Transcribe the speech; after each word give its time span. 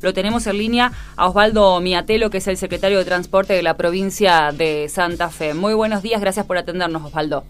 Lo 0.00 0.12
tenemos 0.12 0.46
en 0.46 0.58
línea 0.58 0.92
a 1.16 1.28
Osvaldo 1.28 1.80
Miatelo, 1.80 2.30
que 2.30 2.38
es 2.38 2.48
el 2.48 2.56
secretario 2.56 2.98
de 2.98 3.04
Transporte 3.04 3.54
de 3.54 3.62
la 3.62 3.76
provincia 3.76 4.50
de 4.52 4.88
Santa 4.88 5.30
Fe. 5.30 5.54
Muy 5.54 5.74
buenos 5.74 6.02
días, 6.02 6.20
gracias 6.20 6.46
por 6.46 6.58
atendernos, 6.58 7.04
Osvaldo. 7.04 7.44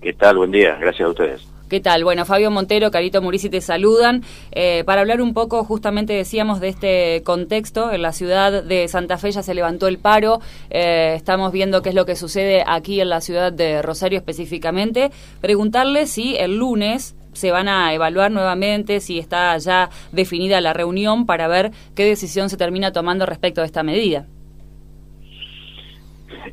¿Qué 0.00 0.12
tal? 0.12 0.36
Buen 0.36 0.50
día, 0.50 0.76
gracias 0.78 1.06
a 1.06 1.10
ustedes. 1.10 1.54
¿Qué 1.68 1.80
tal? 1.80 2.04
Bueno, 2.04 2.26
Fabio 2.26 2.50
Montero, 2.50 2.90
Carito 2.90 3.22
Murici 3.22 3.48
te 3.48 3.62
saludan. 3.62 4.22
Eh, 4.52 4.84
para 4.84 5.00
hablar 5.00 5.22
un 5.22 5.32
poco, 5.32 5.64
justamente 5.64 6.12
decíamos, 6.12 6.60
de 6.60 6.68
este 6.68 7.22
contexto, 7.24 7.90
en 7.90 8.02
la 8.02 8.12
ciudad 8.12 8.62
de 8.62 8.86
Santa 8.86 9.16
Fe 9.16 9.32
ya 9.32 9.42
se 9.42 9.54
levantó 9.54 9.88
el 9.88 9.98
paro. 9.98 10.40
Eh, 10.68 11.14
estamos 11.16 11.52
viendo 11.52 11.80
qué 11.80 11.88
es 11.88 11.94
lo 11.94 12.04
que 12.04 12.16
sucede 12.16 12.62
aquí 12.66 13.00
en 13.00 13.08
la 13.08 13.22
ciudad 13.22 13.50
de 13.50 13.80
Rosario 13.80 14.18
específicamente. 14.18 15.10
Preguntarle 15.40 16.06
si 16.06 16.36
el 16.36 16.58
lunes 16.58 17.16
se 17.34 17.50
van 17.50 17.68
a 17.68 17.92
evaluar 17.92 18.30
nuevamente 18.30 19.00
si 19.00 19.18
está 19.18 19.56
ya 19.58 19.90
definida 20.12 20.60
la 20.60 20.72
reunión 20.72 21.26
para 21.26 21.48
ver 21.48 21.72
qué 21.94 22.04
decisión 22.04 22.48
se 22.48 22.56
termina 22.56 22.92
tomando 22.92 23.26
respecto 23.26 23.60
a 23.60 23.64
esta 23.64 23.82
medida. 23.82 24.26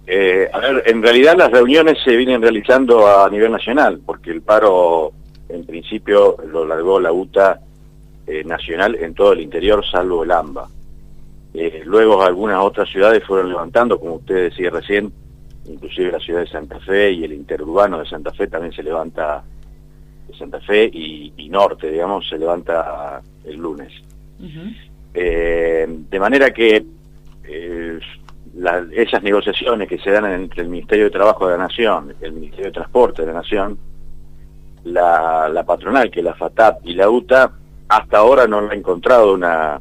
Eh, 0.08 0.50
a 0.52 0.60
ver, 0.60 0.84
en 0.88 1.02
realidad 1.02 1.38
las 1.38 1.52
reuniones 1.52 1.98
se 2.04 2.16
vienen 2.16 2.42
realizando 2.42 3.08
a 3.08 3.30
nivel 3.30 3.52
nacional, 3.52 4.02
porque 4.06 4.32
el 4.32 4.42
paro 4.42 5.14
en 5.50 5.66
principio 5.66 6.38
lo 6.52 6.66
largó 6.66 7.00
la 7.00 7.12
UTA 7.12 7.60
eh, 8.28 8.44
nacional 8.44 8.96
en 8.96 9.14
todo 9.14 9.34
el 9.34 9.42
interior, 9.42 9.84
salvo 9.90 10.24
el 10.24 10.32
AMBA. 10.32 10.68
Eh, 11.54 11.82
luego 11.86 12.24
algunas 12.24 12.64
otras 12.64 12.90
ciudades 12.90 13.24
fueron 13.26 13.50
levantando, 13.50 14.00
como 14.00 14.16
usted 14.16 14.50
decía 14.50 14.70
recién, 14.70 15.12
inclusive 15.66 16.12
la 16.12 16.20
ciudad 16.20 16.42
de 16.42 16.48
Santa 16.48 16.80
Fe 16.80 17.12
y 17.12 17.24
el 17.26 17.34
interurbano 17.34 18.00
de 18.00 18.06
Santa 18.06 18.32
Fe 18.32 18.48
también 18.48 18.74
se 18.74 18.84
levanta 18.84 19.44
Santa 20.42 20.60
Fe 20.62 20.90
y, 20.94 21.50
Norte, 21.50 21.92
digamos, 21.92 22.28
se 22.28 22.38
levanta 22.38 23.22
el 23.44 23.58
lunes. 23.58 23.92
Eh, 25.14 25.86
de 25.88 26.20
manera 26.20 26.52
que 26.52 26.86
eh, 27.44 28.00
esas 28.94 29.24
negociaciones 29.24 29.88
que 29.88 29.98
se 29.98 30.12
dan 30.12 30.26
entre 30.26 30.64
el 30.64 30.70
Ministerio 30.70 31.06
de 31.06 31.12
Trabajo 31.12 31.48
de 31.48 31.58
la 31.58 31.64
Nación, 31.64 32.14
el 32.22 32.34
Ministerio 32.34 32.66
de 32.66 32.72
Transporte 32.72 33.22
de 33.22 33.28
la 33.28 33.40
Nación, 33.40 33.78
la, 34.84 35.64
patronal, 35.66 36.10
que 36.10 36.20
es 36.20 36.26
la 36.26 36.34
FATAP 36.34 36.86
y 36.86 36.94
la 36.94 37.10
UTA, 37.10 37.52
hasta 37.88 38.18
ahora 38.18 38.48
no 38.48 38.60
han 38.60 38.72
encontrado 38.72 39.34
una, 39.34 39.80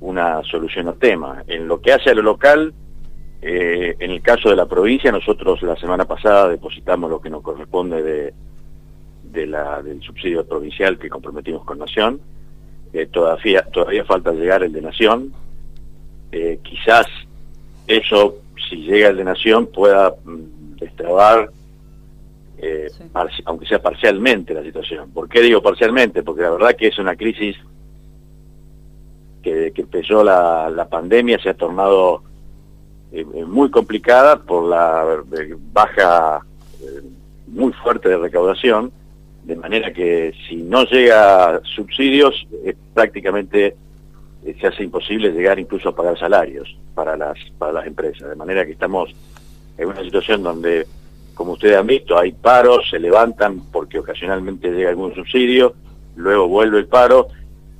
una 0.00 0.42
solución 0.44 0.88
al 0.88 0.98
tema. 0.98 1.44
En 1.46 1.68
lo 1.68 1.80
que 1.80 1.92
hace 1.92 2.10
a 2.10 2.14
lo 2.14 2.22
local, 2.22 2.74
eh, 3.40 3.96
en 3.98 4.10
el 4.10 4.22
caso 4.22 4.50
de 4.50 4.56
la 4.56 4.66
provincia, 4.66 5.10
nosotros 5.10 5.62
la 5.62 5.76
semana 5.76 6.04
pasada 6.04 6.48
depositamos 6.48 7.10
lo 7.10 7.20
que 7.20 7.30
nos 7.30 7.42
corresponde 7.42 8.02
de 8.02 8.34
de 9.32 9.46
la, 9.46 9.82
del 9.82 10.02
subsidio 10.02 10.46
provincial 10.46 10.98
que 10.98 11.08
comprometimos 11.08 11.64
con 11.64 11.78
Nación. 11.78 12.20
Eh, 12.92 13.06
todavía, 13.06 13.62
todavía 13.72 14.04
falta 14.04 14.32
llegar 14.32 14.62
el 14.62 14.72
de 14.72 14.82
Nación. 14.82 15.32
Eh, 16.30 16.60
quizás 16.62 17.06
eso, 17.86 18.36
si 18.68 18.76
llega 18.76 19.08
el 19.08 19.16
de 19.16 19.24
Nación, 19.24 19.66
pueda 19.66 20.14
mm, 20.24 20.76
destrabar, 20.76 21.50
eh, 22.58 22.90
aunque 23.44 23.66
sea 23.66 23.80
parcialmente, 23.80 24.52
la 24.52 24.62
situación. 24.62 25.10
¿Por 25.10 25.28
qué 25.28 25.40
digo 25.40 25.62
parcialmente? 25.62 26.22
Porque 26.22 26.42
la 26.42 26.50
verdad 26.50 26.76
que 26.76 26.88
es 26.88 26.98
una 26.98 27.16
crisis 27.16 27.56
que, 29.42 29.72
que 29.74 29.80
empezó 29.80 30.22
la, 30.22 30.70
la 30.70 30.88
pandemia, 30.88 31.38
se 31.42 31.48
ha 31.48 31.54
tornado 31.54 32.22
muy 33.46 33.70
complicada 33.70 34.40
por 34.40 34.64
la 34.64 35.22
baja 35.70 36.40
muy 37.46 37.70
fuerte 37.74 38.08
de 38.08 38.16
recaudación 38.16 38.90
de 39.44 39.56
manera 39.56 39.92
que 39.92 40.32
si 40.48 40.56
no 40.56 40.84
llega 40.84 41.60
subsidios, 41.64 42.46
prácticamente 42.94 43.74
eh, 44.44 44.56
se 44.60 44.66
hace 44.66 44.84
imposible 44.84 45.32
llegar 45.32 45.58
incluso 45.58 45.88
a 45.88 45.96
pagar 45.96 46.18
salarios 46.18 46.76
para 46.94 47.16
las, 47.16 47.38
para 47.58 47.72
las 47.72 47.86
empresas, 47.86 48.28
de 48.28 48.36
manera 48.36 48.64
que 48.64 48.72
estamos 48.72 49.14
en 49.78 49.88
una 49.88 50.02
situación 50.02 50.42
donde, 50.42 50.86
como 51.34 51.52
ustedes 51.52 51.76
han 51.76 51.86
visto, 51.86 52.18
hay 52.18 52.32
paros, 52.32 52.88
se 52.90 52.98
levantan 52.98 53.60
porque 53.72 53.98
ocasionalmente 53.98 54.70
llega 54.70 54.90
algún 54.90 55.14
subsidio, 55.14 55.74
luego 56.16 56.48
vuelve 56.48 56.78
el 56.78 56.86
paro, 56.86 57.28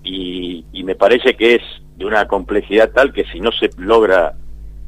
y, 0.05 0.65
y 0.73 0.85
me 0.85 0.95
parece 0.95 1.35
que 1.35 1.57
es 1.57 1.63
de 1.97 2.07
una 2.07 2.27
complejidad 2.27 2.91
tal 2.91 3.13
que 3.13 3.25
si 3.25 3.41
no 3.41 3.53
se 3.53 3.71
logra 3.77 4.35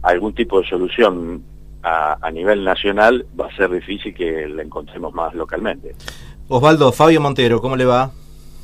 algún 0.02 0.34
tipo 0.34 0.60
de 0.60 0.68
solución 0.68 1.44
a, 1.82 2.18
a, 2.20 2.30
nivel 2.30 2.64
nacional, 2.64 3.26
va 3.38 3.46
a 3.46 3.56
ser 3.56 3.70
difícil 3.70 4.14
que 4.14 4.48
la 4.48 4.62
encontremos 4.62 5.12
más 5.12 5.34
localmente. 5.34 5.94
Osvaldo, 6.48 6.92
Fabio 6.92 7.22
Montero, 7.22 7.60
¿cómo 7.62 7.74
le 7.74 7.86
va? 7.86 8.12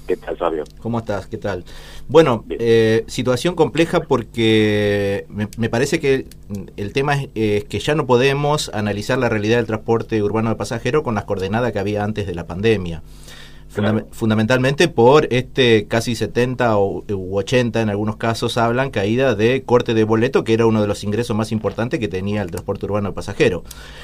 ¿Qué 0.06 0.16
tal, 0.16 0.36
Fabio? 0.36 0.64
¿Cómo 0.80 0.98
estás? 0.98 1.26
¿Qué 1.26 1.38
tal? 1.38 1.64
Bueno, 2.08 2.44
eh, 2.50 3.04
situación 3.06 3.54
compleja 3.54 4.00
porque 4.00 5.24
me, 5.28 5.68
parece 5.68 5.98
que 5.98 6.26
el 6.76 6.92
tema 6.92 7.14
es, 7.34 7.64
que 7.64 7.78
ya 7.78 7.94
no 7.94 8.06
podemos 8.06 8.70
analizar 8.74 9.16
la 9.18 9.28
realidad 9.28 9.56
del 9.56 9.66
transporte 9.66 10.22
urbano 10.22 10.50
de 10.50 10.56
pasajeros 10.56 11.04
con 11.04 11.14
las 11.14 11.24
coordenadas 11.24 11.72
que 11.72 11.78
había 11.78 12.04
antes 12.04 12.26
de 12.26 12.34
la 12.34 12.46
pandemia 12.46 13.02
fundamentalmente 14.10 14.88
por 14.88 15.28
este 15.30 15.86
casi 15.86 16.16
70 16.16 16.76
u 16.76 17.04
80 17.36 17.80
en 17.80 17.88
algunos 17.88 18.16
casos 18.16 18.58
hablan 18.58 18.90
caída 18.90 19.36
de 19.36 19.62
corte 19.62 19.94
de 19.94 20.02
boleto, 20.02 20.42
que 20.42 20.54
era 20.54 20.66
uno 20.66 20.80
de 20.80 20.88
los 20.88 21.04
ingresos 21.04 21.36
más 21.36 21.52
importantes 21.52 22.00
que 22.00 22.08
tenía 22.08 22.42
el 22.42 22.50
transporte 22.50 22.86
urbano 22.86 23.10
de 23.10 23.14
pasajeros. 23.14 23.62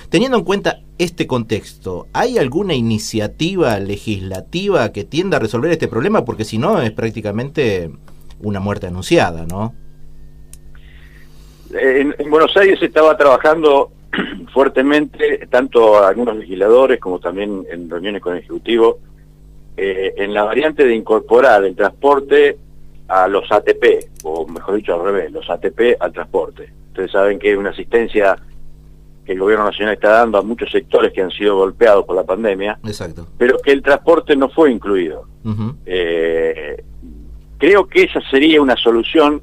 Teniendo 0.09 0.38
en 0.38 0.44
cuenta 0.44 0.81
este 0.99 1.26
contexto, 1.26 2.06
¿hay 2.12 2.38
alguna 2.38 2.75
iniciativa 2.75 3.78
legislativa 3.81 4.93
que 4.93 5.03
tienda 5.03 5.38
a 5.38 5.41
resolver 5.41 5.72
este 5.72 5.88
problema? 5.88 6.25
Porque 6.25 6.44
si 6.44 6.59
no 6.59 6.81
es 6.81 6.93
prácticamente 6.93 7.91
una 8.41 8.60
muerte 8.60 8.87
anunciada, 8.87 9.47
¿no? 9.47 9.75
En, 11.72 12.15
en 12.16 12.31
Buenos 12.31 12.56
Aires 12.56 12.78
se 12.78 12.87
estaba 12.87 13.16
trabajando 13.16 13.91
fuertemente, 14.55 15.49
tanto 15.50 16.05
algunos 16.05 16.37
legisladores 16.37 17.00
como 17.00 17.19
también 17.19 17.66
en 17.69 17.91
reuniones 17.91 18.22
con 18.22 18.34
el 18.34 18.38
Ejecutivo, 18.38 19.00
eh, 19.76 20.14
en 20.16 20.32
la 20.32 20.44
variante 20.44 20.84
de 20.84 20.94
incorporar 20.94 21.64
el 21.64 21.76
transporte 21.76 22.56
a 23.09 23.28
los 23.28 23.50
ATP, 23.50 24.10
o 24.25 24.47
mejor 24.47 24.76
dicho 24.76 24.94
al 24.94 25.04
revés, 25.04 25.31
los 25.31 25.48
ATP 25.48 25.97
al 26.00 26.12
transporte. 26.12 26.72
Ustedes 26.88 27.10
saben 27.12 27.38
que 27.38 27.53
es 27.53 27.59
una 27.59 27.70
asistencia 27.70 28.37
que 29.25 29.32
el 29.32 29.41
gobierno 29.41 29.64
nacional 29.64 29.94
está 29.94 30.10
dando 30.10 30.38
a 30.38 30.42
muchos 30.42 30.70
sectores 30.70 31.12
que 31.12 31.20
han 31.20 31.31
sido 31.31 31.56
golpeados 31.56 32.04
por 32.04 32.16
la 32.16 32.25
pandemia, 32.25 32.78
Exacto. 32.84 33.26
pero 33.37 33.59
que 33.59 33.72
el 33.72 33.82
transporte 33.82 34.37
no 34.37 34.48
fue 34.48 34.70
incluido. 34.70 35.26
Eh, 35.84 36.82
creo 37.58 37.87
que 37.87 38.03
esa 38.03 38.20
sería 38.31 38.60
una 38.60 38.76
solución 38.76 39.43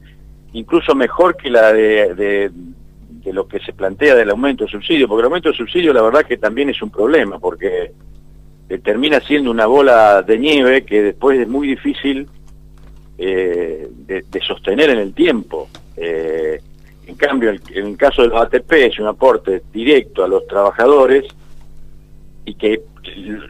incluso 0.53 0.95
mejor 0.95 1.37
que 1.37 1.49
la 1.49 1.71
de, 1.71 2.13
de, 2.13 3.33
lo 3.33 3.47
que 3.47 3.59
se 3.59 3.73
plantea 3.73 4.15
del 4.15 4.29
aumento 4.29 4.65
de 4.65 4.71
subsidio, 4.71 5.07
porque 5.07 5.21
el 5.21 5.25
aumento 5.25 5.49
de 5.49 5.55
subsidio 5.55 5.93
la 5.93 6.01
verdad 6.01 6.25
que 6.25 6.37
también 6.37 6.69
es 6.69 6.81
un 6.81 6.89
problema, 6.89 7.39
porque 7.39 7.93
termina 8.83 9.19
siendo 9.19 9.51
una 9.51 9.65
bola 9.65 10.21
de 10.21 10.39
nieve 10.39 10.83
que 10.85 11.01
después 11.01 11.39
es 11.39 11.47
muy 11.47 11.67
difícil 11.67 12.27
eh, 13.17 13.87
de, 14.07 14.41
sostener 14.45 14.89
en 14.89 14.99
el 14.99 15.13
tiempo. 15.13 15.69
Eh, 15.95 16.59
en 17.05 17.15
cambio, 17.15 17.51
en 17.51 17.87
el 17.87 17.97
caso 17.97 18.21
de 18.23 18.29
los 18.29 18.41
ATP 18.41 18.71
es 18.73 18.99
un 18.99 19.07
aporte 19.07 19.61
directo 19.71 20.23
a 20.23 20.27
los 20.27 20.47
trabajadores 20.47 21.25
y 22.45 22.55
que 22.55 22.81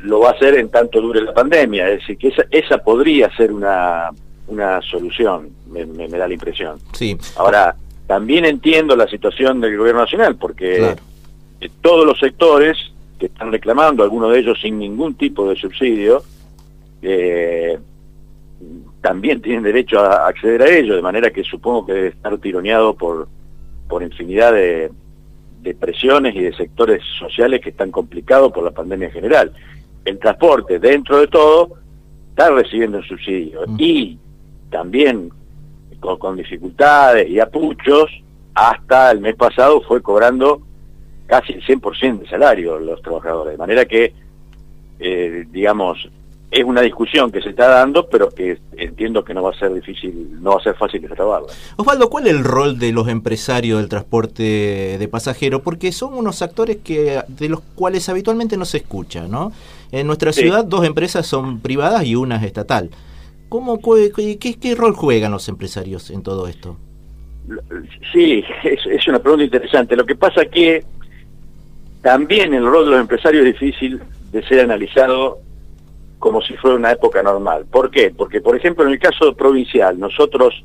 lo 0.03 0.19
va 0.19 0.29
a 0.29 0.31
hacer 0.33 0.55
en 0.55 0.69
tanto 0.69 0.99
dure 0.99 1.21
la 1.21 1.33
pandemia. 1.33 1.89
Es 1.89 1.99
decir, 2.01 2.17
que 2.17 2.27
esa, 2.29 2.43
esa 2.51 2.77
podría 2.79 3.33
ser 3.35 3.51
una, 3.51 4.09
una 4.47 4.81
solución, 4.81 5.49
me, 5.67 5.85
da 6.07 6.27
la 6.27 6.33
impresión. 6.33 6.79
Sí. 6.93 7.17
Ahora, 7.37 7.75
también 8.07 8.45
entiendo 8.45 8.95
la 8.95 9.07
situación 9.07 9.61
del 9.61 9.77
gobierno 9.77 10.01
nacional, 10.01 10.35
porque 10.35 10.95
todos 11.81 12.05
los 12.05 12.19
sectores 12.19 12.92
que 13.19 13.27
están 13.27 13.51
reclamando, 13.51 14.03
algunos 14.03 14.31
de 14.31 14.39
ellos 14.39 14.59
sin 14.61 14.79
ningún 14.79 15.15
tipo 15.15 15.47
de 15.49 15.55
subsidio, 15.55 16.23
eh, 17.01 17.77
también 19.01 19.41
tienen 19.41 19.63
derecho 19.63 19.99
a 19.99 20.27
acceder 20.27 20.61
a 20.61 20.69
ello, 20.69 20.95
de 20.95 21.01
manera 21.01 21.31
que 21.31 21.43
supongo 21.43 21.85
que 21.85 21.93
debe 21.93 22.07
estar 22.07 22.37
tironeado 22.37 22.95
por, 22.95 23.27
por 23.87 24.01
infinidad 24.01 24.53
de, 24.53 24.91
presiones 25.79 26.35
y 26.35 26.41
de 26.41 26.53
sectores 26.53 27.01
sociales 27.19 27.61
que 27.61 27.69
están 27.69 27.91
complicados 27.91 28.51
por 28.51 28.63
la 28.63 28.71
pandemia 28.71 29.07
en 29.07 29.13
general. 29.13 29.53
El 30.03 30.19
transporte, 30.19 30.79
dentro 30.79 31.19
de 31.19 31.27
todo, 31.27 31.77
está 32.29 32.49
recibiendo 32.49 32.97
un 32.97 33.03
subsidio 33.03 33.61
mm. 33.67 33.75
y 33.79 34.17
también 34.69 35.29
con, 35.99 36.17
con 36.17 36.35
dificultades 36.35 37.29
y 37.29 37.39
apuchos, 37.39 38.09
hasta 38.53 39.11
el 39.11 39.19
mes 39.19 39.35
pasado 39.35 39.81
fue 39.81 40.01
cobrando 40.01 40.61
casi 41.27 41.53
el 41.53 41.63
100% 41.63 42.19
de 42.19 42.27
salario 42.27 42.79
los 42.79 43.01
trabajadores, 43.01 43.53
de 43.53 43.57
manera 43.57 43.85
que, 43.85 44.13
eh, 44.99 45.45
digamos, 45.51 46.07
es 46.53 46.63
una 46.63 46.81
discusión 46.81 47.31
que 47.31 47.41
se 47.41 47.49
está 47.49 47.67
dando, 47.67 48.07
pero 48.07 48.29
que 48.29 48.59
entiendo 48.77 49.23
que 49.23 49.33
no 49.33 49.41
va 49.41 49.49
a 49.49 49.57
ser 49.57 49.73
difícil, 49.73 50.39
no 50.39 50.51
va 50.51 50.57
a 50.57 50.63
ser 50.63 50.75
fácil 50.75 51.01
de 51.01 51.07
trabarla. 51.07 51.47
Osvaldo, 51.77 52.11
¿cuál 52.11 52.27
es 52.27 52.33
el 52.33 52.43
rol 52.43 52.77
de 52.77 52.91
los 52.91 53.07
empresarios 53.07 53.79
del 53.79 53.89
transporte 53.89 54.97
de 54.99 55.07
pasajeros? 55.07 55.63
Porque 55.63 55.91
son 55.91 56.13
unos 56.13 56.43
actores 56.43 56.77
que 56.83 57.23
de 57.27 57.49
los 57.49 57.61
cuales 57.73 58.07
habitualmente 58.07 58.55
no 58.55 58.65
se 58.65 58.77
escucha, 58.77 59.27
¿no? 59.27 59.51
En 59.91 60.05
nuestra 60.05 60.31
ciudad 60.31 60.63
dos 60.63 60.85
empresas 60.85 61.25
son 61.25 61.59
privadas 61.59 62.05
y 62.05 62.13
una 62.13 62.35
es 62.35 62.43
estatal. 62.43 62.91
¿Cómo, 63.49 63.79
qué, 63.81 64.37
qué 64.37 64.75
rol 64.75 64.93
juegan 64.93 65.31
los 65.31 65.49
empresarios 65.49 66.11
en 66.11 66.21
todo 66.21 66.47
esto? 66.47 66.77
Sí, 68.11 68.43
es, 68.63 68.79
es 68.85 69.07
una 69.07 69.17
pregunta 69.17 69.45
interesante. 69.45 69.95
Lo 69.95 70.05
que 70.05 70.15
pasa 70.15 70.45
que 70.45 70.85
también 72.03 72.53
el 72.53 72.65
rol 72.65 72.85
de 72.85 72.91
los 72.91 72.99
empresarios 72.99 73.45
es 73.45 73.53
difícil 73.53 73.99
de 74.31 74.43
ser 74.43 74.59
analizado 74.59 75.39
como 76.19 76.41
si 76.41 76.53
fuera 76.57 76.75
una 76.75 76.91
época 76.91 77.23
normal. 77.23 77.65
¿Por 77.71 77.89
qué? 77.89 78.13
Porque, 78.15 78.41
por 78.41 78.55
ejemplo, 78.55 78.85
en 78.85 78.91
el 78.91 78.99
caso 78.99 79.33
provincial, 79.35 79.97
nosotros 79.97 80.63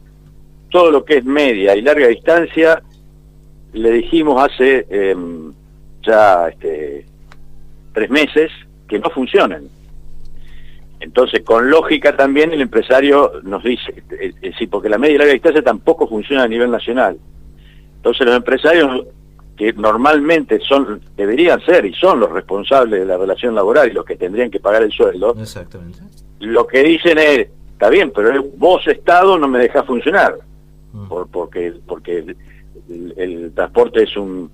todo 0.68 0.90
lo 0.90 1.04
que 1.04 1.18
es 1.18 1.24
media 1.24 1.76
y 1.76 1.82
larga 1.82 2.08
distancia, 2.08 2.82
le 3.72 3.90
dijimos 3.92 4.42
hace 4.42 4.86
em, 4.90 5.52
ya 6.02 6.48
este, 6.48 7.06
tres 7.92 8.10
meses 8.10 8.50
que 8.88 8.98
no 8.98 9.08
funcionan. 9.08 9.68
Entonces, 10.98 11.42
con 11.44 11.70
lógica 11.70 12.16
también 12.16 12.52
el 12.52 12.62
empresario 12.62 13.30
nos 13.44 13.62
dice, 13.62 14.02
sí, 14.58 14.66
porque 14.66 14.88
la 14.88 14.98
media 14.98 15.14
y 15.14 15.18
larga 15.18 15.32
distancia 15.34 15.62
tampoco 15.62 16.08
funciona 16.08 16.42
a 16.42 16.48
nivel 16.48 16.70
nacional. 16.70 17.16
Entonces 17.96 18.26
los 18.26 18.36
empresarios 18.36 19.06
que 19.58 19.72
normalmente 19.72 20.60
son 20.60 21.00
deberían 21.16 21.60
ser 21.62 21.84
y 21.84 21.92
son 21.92 22.20
los 22.20 22.30
responsables 22.30 23.00
de 23.00 23.04
la 23.04 23.18
relación 23.18 23.56
laboral 23.56 23.90
y 23.90 23.92
los 23.92 24.04
que 24.04 24.16
tendrían 24.16 24.52
que 24.52 24.60
pagar 24.60 24.84
el 24.84 24.92
sueldo, 24.92 25.34
Exactamente. 25.38 25.98
lo 26.38 26.64
que 26.64 26.84
dicen 26.84 27.18
es, 27.18 27.48
está 27.72 27.90
bien, 27.90 28.12
pero 28.14 28.44
vos 28.56 28.86
Estado 28.86 29.36
no 29.36 29.48
me 29.48 29.58
dejás 29.58 29.84
funcionar, 29.84 30.36
mm. 30.92 31.08
por, 31.08 31.28
porque, 31.28 31.74
porque 31.86 32.36
el, 33.16 33.52
transporte 33.52 34.04
es 34.04 34.16
un 34.16 34.48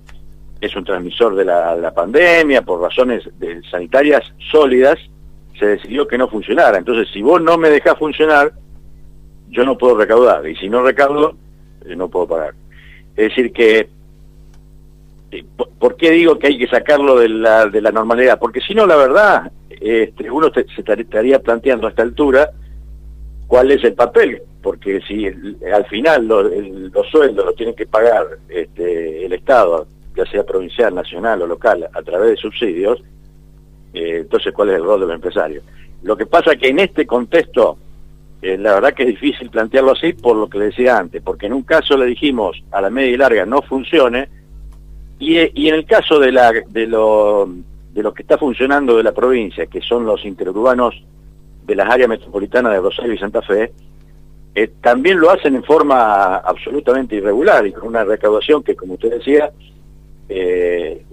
es 0.59 0.75
un 0.75 0.83
transmisor 0.83 1.35
de 1.35 1.45
la, 1.45 1.93
pandemia, 1.93 2.63
por 2.63 2.81
razones 2.81 3.29
sanitarias 3.69 4.23
sólidas, 4.51 4.97
se 5.59 5.67
decidió 5.67 6.07
que 6.07 6.17
no 6.17 6.27
funcionara. 6.27 6.79
Entonces, 6.79 7.07
si 7.13 7.21
vos 7.21 7.39
no 7.39 7.57
me 7.57 7.69
dejás 7.69 7.99
funcionar, 7.99 8.51
yo 9.49 9.63
no 9.63 9.77
puedo 9.77 9.95
recaudar, 9.95 10.47
y 10.47 10.55
si 10.55 10.67
no 10.67 10.81
recaudo, 10.81 11.35
eh, 11.85 11.95
no 11.95 12.09
puedo 12.09 12.27
pagar. 12.27 12.55
Es 13.15 13.29
decir, 13.29 13.53
que 13.53 13.89
¿Por 15.43 15.95
qué 15.95 16.11
digo 16.11 16.39
que 16.39 16.47
hay 16.47 16.57
que 16.57 16.67
sacarlo 16.67 17.19
de 17.19 17.29
la, 17.29 17.67
de 17.67 17.81
la 17.81 17.91
normalidad? 17.91 18.39
Porque 18.39 18.61
si 18.61 18.73
no, 18.73 18.85
la 18.85 18.95
verdad, 18.95 19.51
este, 19.69 20.31
uno 20.31 20.49
se 20.53 20.65
estaría 20.77 21.39
planteando 21.39 21.87
a 21.87 21.89
esta 21.89 22.03
altura 22.03 22.51
cuál 23.47 23.71
es 23.71 23.83
el 23.83 23.93
papel, 23.93 24.41
porque 24.61 25.01
si 25.07 25.27
al 25.27 25.85
final 25.85 26.27
los 26.27 27.07
sueldos 27.11 27.45
los 27.45 27.55
tiene 27.55 27.75
que 27.75 27.85
pagar 27.85 28.25
este, 28.49 29.25
el 29.25 29.33
Estado, 29.33 29.87
ya 30.15 30.25
sea 30.25 30.43
provincial, 30.43 30.95
nacional 30.95 31.41
o 31.41 31.47
local, 31.47 31.87
a 31.93 32.01
través 32.01 32.31
de 32.31 32.37
subsidios, 32.37 33.03
eh, 33.93 34.19
entonces 34.21 34.53
cuál 34.53 34.69
es 34.69 34.75
el 34.75 34.83
rol 34.83 35.01
del 35.01 35.11
empresario. 35.11 35.61
Lo 36.03 36.17
que 36.17 36.25
pasa 36.25 36.55
que 36.55 36.69
en 36.69 36.79
este 36.79 37.05
contexto, 37.05 37.77
eh, 38.41 38.57
la 38.57 38.75
verdad 38.75 38.93
que 38.93 39.03
es 39.03 39.09
difícil 39.09 39.49
plantearlo 39.49 39.91
así 39.91 40.13
por 40.13 40.35
lo 40.35 40.49
que 40.49 40.59
le 40.59 40.65
decía 40.65 40.97
antes, 40.97 41.21
porque 41.21 41.47
en 41.47 41.53
un 41.53 41.63
caso 41.63 41.97
le 41.97 42.05
dijimos 42.05 42.63
a 42.71 42.81
la 42.81 42.89
media 42.89 43.11
y 43.11 43.17
larga 43.17 43.45
no 43.45 43.61
funcione, 43.61 44.29
y, 45.19 45.63
y 45.63 45.69
en 45.69 45.75
el 45.75 45.85
caso 45.85 46.19
de, 46.19 46.31
la, 46.31 46.51
de, 46.51 46.87
lo, 46.87 47.49
de 47.93 48.03
lo 48.03 48.13
que 48.13 48.23
está 48.23 48.37
funcionando 48.37 48.97
de 48.97 49.03
la 49.03 49.13
provincia, 49.13 49.65
que 49.67 49.81
son 49.81 50.05
los 50.05 50.25
interurbanos 50.25 50.95
de 51.65 51.75
las 51.75 51.89
áreas 51.89 52.09
metropolitanas 52.09 52.73
de 52.73 52.79
Rosario 52.79 53.13
y 53.13 53.17
Santa 53.17 53.41
Fe, 53.41 53.71
eh, 54.53 54.71
también 54.81 55.19
lo 55.19 55.31
hacen 55.31 55.55
en 55.55 55.63
forma 55.63 56.37
absolutamente 56.37 57.15
irregular 57.15 57.65
y 57.67 57.73
con 57.73 57.87
una 57.87 58.03
recaudación 58.03 58.63
que, 58.63 58.75
como 58.75 58.93
usted 58.93 59.17
decía, 59.17 59.51
eh, 60.29 61.05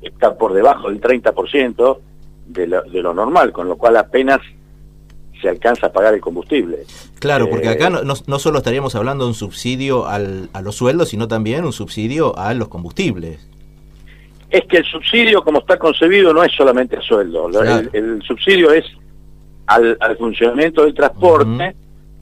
está 0.00 0.36
por 0.36 0.54
debajo 0.54 0.88
del 0.88 1.00
30% 1.00 1.98
de 2.46 2.66
lo, 2.66 2.82
de 2.82 3.02
lo 3.02 3.12
normal, 3.12 3.52
con 3.52 3.68
lo 3.68 3.76
cual 3.76 3.96
apenas 3.96 4.40
se 5.40 5.48
alcanza 5.48 5.86
a 5.86 5.92
pagar 5.92 6.14
el 6.14 6.20
combustible. 6.20 6.78
Claro, 7.18 7.48
porque 7.50 7.68
acá 7.68 7.88
eh, 7.88 8.02
no, 8.04 8.14
no, 8.26 8.38
solo 8.38 8.58
estaríamos 8.58 8.94
hablando 8.94 9.24
de 9.24 9.30
un 9.30 9.34
subsidio 9.34 10.06
al, 10.06 10.48
a 10.52 10.62
los 10.62 10.76
sueldos, 10.76 11.08
sino 11.10 11.28
también 11.28 11.64
un 11.64 11.72
subsidio 11.72 12.36
a 12.38 12.54
los 12.54 12.68
combustibles. 12.68 13.48
Es 14.50 14.64
que 14.64 14.78
el 14.78 14.84
subsidio, 14.84 15.42
como 15.42 15.58
está 15.58 15.78
concebido, 15.78 16.32
no 16.32 16.42
es 16.42 16.52
solamente 16.52 16.96
a 16.96 17.02
sueldo. 17.02 17.50
El, 17.92 18.22
subsidio 18.22 18.72
es 18.72 18.84
al, 19.66 19.98
funcionamiento 20.18 20.84
del 20.84 20.94
transporte, 20.94 21.76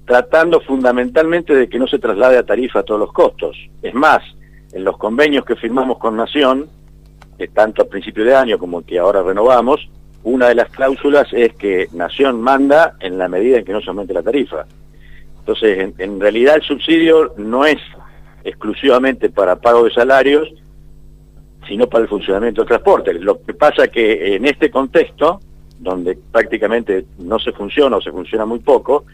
tratando 0.05 0.61
fundamentalmente 0.61 1.55
de 1.55 1.69
que 1.69 1.79
no 1.79 1.87
se 1.87 1.99
traslade 1.99 2.37
a 2.37 2.45
tarifa 2.45 2.81
a 2.81 2.83
todos 2.83 2.99
los 2.99 3.13
costos. 3.13 3.57
Es 3.81 3.95
más, 3.95 4.23
en 4.73 4.83
los 4.83 4.97
convenios 4.99 5.45
que 5.45 5.55
firmamos 5.55 5.99
con 5.99 6.17
Nación, 6.17 6.69
tanto 7.55 7.83
a 7.83 7.85
principio 7.85 8.25
de 8.25 8.35
año 8.35 8.59
como 8.59 8.85
que 8.85 8.99
ahora 8.99 9.23
renovamos, 9.23 9.89
una 10.27 10.49
de 10.49 10.57
las 10.57 10.71
cláusulas 10.71 11.29
es 11.33 11.55
que 11.55 11.89
Nación 11.93 12.41
manda 12.41 12.97
en 12.99 13.17
la 13.17 13.29
medida 13.29 13.59
en 13.59 13.65
que 13.65 13.73
no 13.73 13.81
se 13.81 13.91
aumente 13.91 14.13
la 14.13 14.25
tarifa. 14.25 14.67
Entonces, 15.39 15.95
en, 15.99 16.21
realidad 16.21 16.57
el 16.57 16.63
subsidio 16.63 17.33
no 17.37 17.65
es 17.65 17.79
exclusivamente 18.43 19.31
para 19.31 19.61
pago 19.61 19.85
de 19.85 19.93
salarios, 19.93 20.49
sino 21.69 21.87
para 21.89 22.03
el 22.03 22.09
funcionamiento 22.09 22.63
del 22.63 22.69
transporte. 22.69 23.15
Lo 23.15 23.41
que 23.41 23.55
pasa 23.55 23.85
es 23.85 23.91
que 23.91 24.35
en 24.35 24.47
este 24.47 24.69
contexto, 24.69 25.39
donde 25.79 26.19
prácticamente 26.33 27.07
no 27.19 27.39
se 27.39 27.53
funciona 27.53 27.99
o 27.99 28.03
se 28.03 28.11
funciona 28.11 28.45
muy 28.45 28.59
poco, 28.59 29.05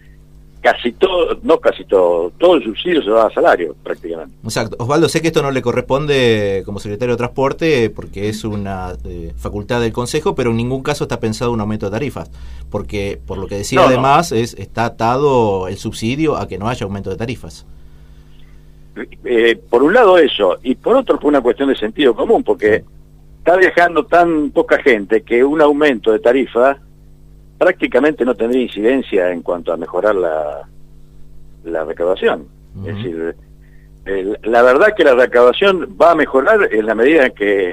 casi 0.62 0.92
todo, 0.92 1.38
no 1.42 1.58
casi 1.58 1.84
todo, 1.84 2.30
todo 2.38 2.54
el 2.54 2.62
subsidio 2.62 3.02
se 3.02 3.10
va 3.10 3.26
a 3.26 3.30
salario 3.30 3.74
prácticamente. 3.82 4.34
Exacto. 4.44 4.76
Osvaldo, 4.78 5.08
sé 5.08 5.20
que 5.20 5.26
esto 5.26 5.42
no 5.42 5.50
le 5.50 5.60
corresponde 5.60 6.62
como 6.64 6.78
secretario 6.78 7.14
de 7.14 7.18
Transporte 7.18 7.90
porque 7.90 8.28
es 8.28 8.44
una 8.44 8.92
eh, 9.04 9.32
facultad 9.36 9.80
del 9.80 9.92
Consejo, 9.92 10.34
pero 10.36 10.50
en 10.50 10.56
ningún 10.56 10.82
caso 10.82 11.04
está 11.04 11.18
pensado 11.18 11.50
un 11.50 11.60
aumento 11.60 11.86
de 11.86 11.92
tarifas, 11.92 12.30
porque 12.70 13.20
por 13.26 13.38
lo 13.38 13.48
que 13.48 13.56
decía 13.56 13.84
además 13.84 14.30
es 14.30 14.54
está 14.54 14.84
atado 14.84 15.66
el 15.66 15.76
subsidio 15.76 16.36
a 16.36 16.46
que 16.46 16.58
no 16.58 16.68
haya 16.68 16.84
aumento 16.84 17.10
de 17.10 17.16
tarifas. 17.16 17.66
Eh, 19.24 19.58
por 19.68 19.82
un 19.82 19.94
lado 19.94 20.16
eso, 20.16 20.58
y 20.62 20.76
por 20.76 20.96
otro 20.96 21.18
por 21.18 21.28
una 21.28 21.40
cuestión 21.40 21.70
de 21.70 21.76
sentido 21.76 22.14
común, 22.14 22.44
porque 22.44 22.84
está 23.38 23.56
viajando 23.56 24.06
tan 24.06 24.50
poca 24.50 24.80
gente 24.80 25.22
que 25.22 25.42
un 25.42 25.60
aumento 25.60 26.12
de 26.12 26.20
tarifa 26.20 26.78
prácticamente 27.62 28.24
no 28.24 28.34
tendría 28.34 28.62
incidencia 28.62 29.30
en 29.30 29.40
cuanto 29.40 29.72
a 29.72 29.76
mejorar 29.76 30.16
la, 30.16 30.68
la 31.62 31.84
recaudación. 31.84 32.48
Es 32.84 32.96
decir, 32.96 33.36
la 34.42 34.62
verdad 34.62 34.88
que 34.96 35.04
la 35.04 35.14
recaudación 35.14 35.96
va 36.00 36.10
a 36.10 36.14
mejorar 36.16 36.68
en 36.72 36.84
la 36.84 36.96
medida 36.96 37.26
en 37.26 37.34
que 37.34 37.72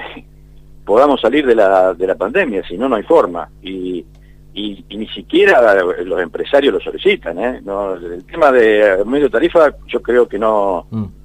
podamos 0.86 1.20
salir 1.22 1.44
de 1.48 1.56
la, 1.56 1.96
de 1.96 2.06
la 2.06 2.14
pandemia, 2.14 2.62
si 2.68 2.78
no, 2.78 2.88
no 2.88 2.98
hay 2.98 3.04
forma. 3.04 3.50
Y, 3.64 4.06
y, 4.54 4.86
ni 4.96 5.08
siquiera 5.08 5.74
los 6.04 6.22
empresarios 6.22 6.72
lo 6.76 6.80
solicitan. 6.80 7.40
¿eh? 7.40 7.60
No, 7.66 7.96
el 7.96 8.24
tema 8.26 8.52
de 8.52 9.04
medio 9.06 9.28
tarifa 9.28 9.74
yo 9.88 10.04
creo 10.04 10.28
que 10.28 10.38
no... 10.38 10.86
Mm 10.92 11.19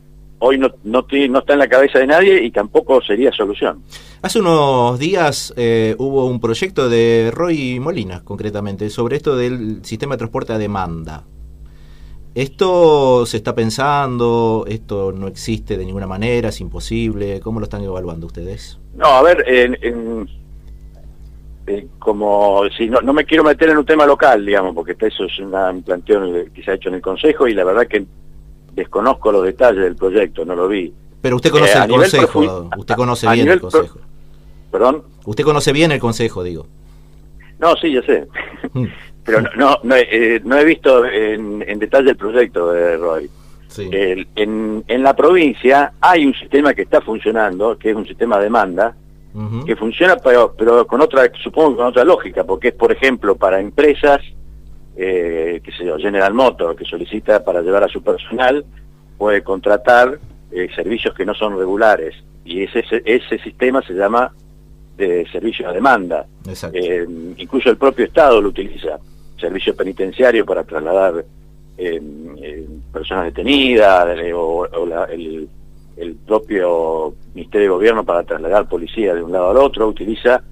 hoy 0.44 0.58
no, 0.58 0.68
no, 0.84 1.06
no, 1.10 1.38
está 1.38 1.52
en 1.54 1.58
la 1.58 1.68
cabeza 1.68 1.98
de 1.98 2.06
nadie 2.06 2.42
y 2.44 2.50
tampoco 2.50 3.00
sería 3.02 3.32
solución. 3.32 3.82
Hace 4.22 4.40
unos 4.40 4.98
días 4.98 5.54
eh, 5.56 5.96
hubo 5.98 6.26
un 6.26 6.40
proyecto 6.40 6.88
de 6.88 7.30
Roy 7.32 7.80
Molina, 7.80 8.22
concretamente, 8.22 8.90
sobre 8.90 9.16
esto 9.16 9.36
del 9.36 9.84
sistema 9.84 10.14
de 10.14 10.18
transporte 10.18 10.52
a 10.52 10.58
demanda. 10.58 11.24
¿Esto 12.34 13.24
se 13.26 13.36
está 13.36 13.54
pensando? 13.54 14.64
¿Esto 14.68 15.12
no 15.12 15.28
existe 15.28 15.76
de 15.76 15.86
ninguna 15.86 16.06
manera? 16.06 16.48
¿Es 16.48 16.60
imposible? 16.60 17.40
¿Cómo 17.40 17.60
lo 17.60 17.64
están 17.64 17.82
evaluando 17.82 18.26
ustedes? 18.26 18.78
No, 18.96 19.06
a 19.06 19.22
ver, 19.22 19.44
en, 19.46 20.28
como 21.98 22.64
si 22.76 22.88
no, 22.88 23.00
no 23.00 23.12
me 23.12 23.24
quiero 23.24 23.44
meter 23.44 23.70
en 23.70 23.78
un 23.78 23.86
tema 23.86 24.04
local, 24.04 24.44
digamos, 24.44 24.74
porque 24.74 24.96
eso 25.06 25.24
es 25.24 25.38
una, 25.38 25.70
un 25.70 25.82
planteo 25.82 26.22
que 26.52 26.62
se 26.62 26.70
ha 26.70 26.74
hecho 26.74 26.88
en 26.88 26.96
el 26.96 27.00
Consejo 27.00 27.46
y 27.48 27.54
la 27.54 27.64
verdad 27.64 27.86
que 27.86 28.04
desconozco 28.74 29.32
los 29.32 29.44
detalles 29.44 29.82
del 29.82 29.96
proyecto, 29.96 30.44
no 30.44 30.54
lo 30.54 30.68
vi. 30.68 30.92
Pero 31.20 31.36
usted 31.36 31.50
conoce 31.50 31.78
eh, 31.78 31.82
el 31.84 31.90
consejo, 31.90 32.70
usted 32.76 32.94
conoce 32.94 33.30
bien 33.30 33.48
el 33.48 33.60
consejo. 33.60 33.98
¿Perdón? 34.70 35.02
Usted 35.24 35.44
conoce 35.44 35.72
bien 35.72 35.92
el 35.92 36.00
consejo, 36.00 36.42
digo. 36.42 36.66
No, 37.58 37.76
sí, 37.76 37.92
yo 37.92 38.02
sé. 38.02 38.26
Mm. 38.72 38.86
Pero 39.24 39.40
no, 39.56 39.78
no, 39.82 39.96
eh, 39.96 40.40
no, 40.44 40.58
he 40.58 40.64
visto 40.64 41.06
en, 41.06 41.60
detalle 41.78 42.10
el 42.10 42.16
proyecto 42.16 42.72
de 42.72 42.98
Roy. 42.98 43.30
en, 43.78 44.84
en 44.86 45.02
la 45.02 45.16
provincia 45.16 45.94
hay 45.98 46.26
un 46.26 46.34
sistema 46.34 46.74
que 46.74 46.82
está 46.82 47.00
funcionando, 47.00 47.78
que 47.78 47.90
es 47.90 47.96
un 47.96 48.06
sistema 48.06 48.36
de 48.36 48.44
demanda, 48.44 48.94
que 49.66 49.74
funciona 49.74 50.16
pero, 50.16 50.54
pero 50.56 50.86
con 50.86 51.00
otra, 51.00 51.28
supongo 51.42 51.78
con 51.78 51.86
otra 51.86 52.04
lógica, 52.04 52.44
porque 52.44 52.68
es, 52.68 52.74
por 52.74 52.92
ejemplo, 52.92 53.34
para 53.34 53.60
empresas 53.60 54.20
eh, 54.96 55.60
que 55.62 55.72
se 55.72 55.84
General 55.98 56.32
Motors, 56.32 56.76
que 56.76 56.84
solicita 56.84 57.44
para 57.44 57.62
llevar 57.62 57.84
a 57.84 57.88
su 57.88 58.02
personal, 58.02 58.64
puede 59.18 59.42
contratar 59.42 60.18
eh, 60.50 60.68
servicios 60.74 61.14
que 61.14 61.24
no 61.24 61.34
son 61.34 61.58
regulares. 61.58 62.14
Y 62.44 62.62
ese, 62.62 62.84
ese 63.04 63.38
sistema 63.38 63.82
se 63.82 63.94
llama 63.94 64.32
de 64.96 65.26
servicio 65.32 65.68
a 65.68 65.72
demanda. 65.72 66.26
Eh, 66.72 67.06
incluso 67.36 67.70
el 67.70 67.76
propio 67.76 68.04
Estado 68.04 68.40
lo 68.40 68.50
utiliza. 68.50 68.98
Servicio 69.40 69.74
penitenciario 69.74 70.46
para 70.46 70.62
trasladar 70.62 71.24
eh, 71.76 72.66
personas 72.92 73.24
detenidas 73.24 74.16
o, 74.34 74.66
el, 75.10 75.48
el 75.96 76.14
propio 76.16 77.14
Ministerio 77.34 77.68
de 77.68 77.74
Gobierno 77.74 78.04
para 78.04 78.22
trasladar 78.22 78.68
policía 78.68 79.14
de 79.14 79.22
un 79.22 79.32
lado 79.32 79.50
al 79.50 79.56
otro 79.56 79.88
utiliza 79.88 80.42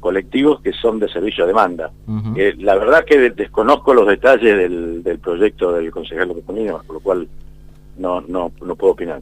colectivos 0.00 0.60
que 0.60 0.72
son 0.72 0.98
de 0.98 1.08
servicio 1.08 1.44
a 1.44 1.46
demanda. 1.46 1.90
Eh, 2.36 2.54
la 2.58 2.76
verdad 2.76 3.04
que 3.04 3.30
desconozco 3.30 3.94
los 3.94 4.06
detalles 4.06 4.56
del, 4.56 5.02
del 5.02 5.18
proyecto 5.18 5.72
del 5.72 5.90
concejal 5.90 6.28
López 6.28 6.44
por 6.44 6.94
lo 6.94 7.00
cual 7.00 7.28
no, 7.98 8.20
no, 8.20 8.52
no 8.60 8.76
puedo 8.76 8.92
opinar. 8.92 9.20